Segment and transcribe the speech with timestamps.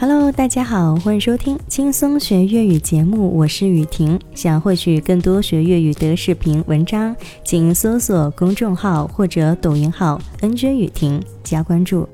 [0.00, 4.16] Hello，大家好，欢迎收听轻松学粤语节目，我是雨婷。
[4.32, 12.08] 想获取更多学粤语的视频文章，请搜索公众号或者抖音号 “nj 雨婷”加关注。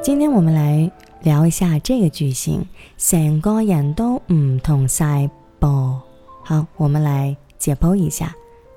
[0.00, 0.88] 今天我们来
[1.22, 2.64] 聊一下这个句型，
[2.96, 5.28] 成个人都唔同晒
[5.58, 5.98] 噃。
[6.44, 8.32] 好，我们来解剖一下。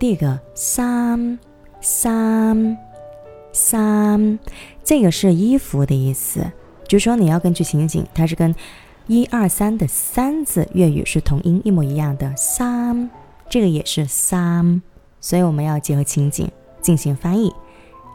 [0.00, 1.38] 第一个，三
[1.80, 2.91] 三。
[3.52, 4.38] 三，
[4.82, 6.50] 这个是衣服的意思，
[6.88, 8.54] 就是说你要根据情景，它是跟
[9.06, 12.32] 一二三的三字粤语是同音，一模一样的。
[12.36, 13.10] 三，
[13.48, 14.80] 这个也是三，
[15.20, 16.50] 所以我们要结合情景
[16.80, 17.52] 进行翻译。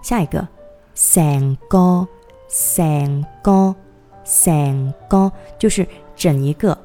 [0.01, 0.47] 下一个，
[0.95, 2.07] 成个，
[2.49, 3.75] 成个，
[4.23, 5.85] 成个，就是
[6.15, 6.77] 整一个，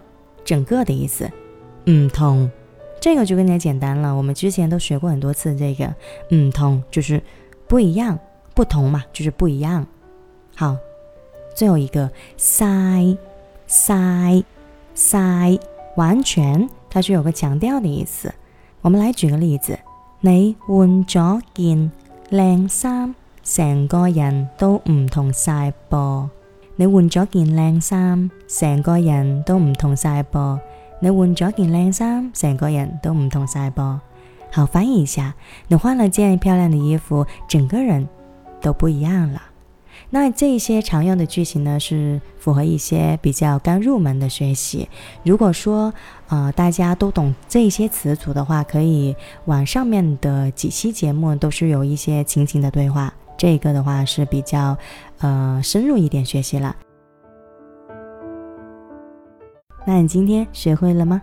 [0.44, 1.30] 整个的意思。
[1.86, 2.50] 唔同，
[3.00, 5.94] 这个就更加简单了，我们之前都学过很多次，这个
[6.34, 7.22] 唔同就是
[7.66, 8.18] 不一样。
[8.62, 9.84] 不同嘛，就是不一样。
[10.54, 10.76] 好，
[11.52, 12.56] 最后一个晒
[13.66, 14.40] 晒
[14.94, 15.58] 晒，
[15.96, 18.32] 完全它是有个强调的意思。
[18.80, 19.76] 我们来举个例子：
[20.20, 21.90] 你换咗件
[22.30, 26.28] 靓衫，成个人都唔同晒噃。
[26.76, 30.60] 你换咗件靓衫，成个人都唔同晒噃。
[31.00, 33.98] 你换咗件靓衫，成个人都唔同晒噃。
[34.52, 35.34] 好，翻译一下：
[35.66, 38.06] 你换了件漂亮的衣服，整个人。
[38.62, 39.42] 都不一样了。
[40.08, 44.88] 那这些常用的句型呢，是符合一些比较刚入门的学习。
[45.22, 45.92] 如果说
[46.28, 53.12] 呃大家都懂这些词组的话，可以往上面的几期节目都是有一些情景的对话。
[53.38, 54.76] 这个的话是比较
[55.18, 56.76] 呃深入一点学习了。
[59.86, 61.22] 那你今天学会了吗？